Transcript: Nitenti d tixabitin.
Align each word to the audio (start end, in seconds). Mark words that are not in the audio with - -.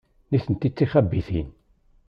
Nitenti 0.29 0.69
d 0.71 0.73
tixabitin. 0.75 1.49